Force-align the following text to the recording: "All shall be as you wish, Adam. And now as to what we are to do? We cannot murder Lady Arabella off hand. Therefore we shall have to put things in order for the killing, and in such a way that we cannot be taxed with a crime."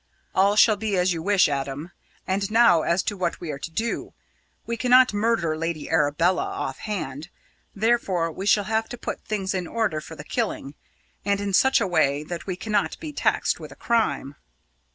"All 0.33 0.55
shall 0.55 0.77
be 0.77 0.97
as 0.97 1.13
you 1.13 1.21
wish, 1.21 1.47
Adam. 1.47 1.91
And 2.25 2.49
now 2.49 2.81
as 2.81 3.03
to 3.03 3.15
what 3.15 3.39
we 3.39 3.51
are 3.51 3.59
to 3.59 3.69
do? 3.69 4.15
We 4.65 4.75
cannot 4.75 5.13
murder 5.13 5.55
Lady 5.55 5.91
Arabella 5.91 6.43
off 6.43 6.79
hand. 6.79 7.29
Therefore 7.75 8.31
we 8.31 8.47
shall 8.47 8.63
have 8.63 8.89
to 8.89 8.97
put 8.97 9.21
things 9.23 9.53
in 9.53 9.67
order 9.67 10.01
for 10.01 10.15
the 10.15 10.23
killing, 10.23 10.73
and 11.23 11.39
in 11.39 11.53
such 11.53 11.79
a 11.79 11.85
way 11.85 12.23
that 12.23 12.47
we 12.47 12.55
cannot 12.55 12.99
be 12.99 13.13
taxed 13.13 13.59
with 13.59 13.71
a 13.71 13.75
crime." 13.75 14.33